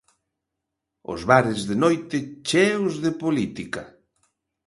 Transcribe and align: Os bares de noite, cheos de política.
Os 1.13 1.21
bares 1.29 1.59
de 1.69 1.75
noite, 1.83 2.17
cheos 2.49 2.93
de 3.03 3.11
política. 3.23 3.83